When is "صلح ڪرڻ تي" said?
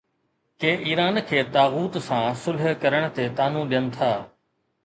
2.43-3.23